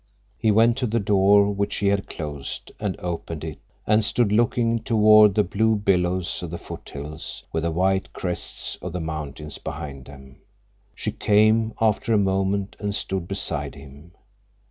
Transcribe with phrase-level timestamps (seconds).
[0.39, 4.79] He went to the door which she had closed, and opened it, and stood looking
[4.79, 10.05] toward the blue billows of the foothills with the white crests of the mountains behind
[10.05, 10.37] them.
[10.95, 14.13] She came, after a moment, and stood beside him.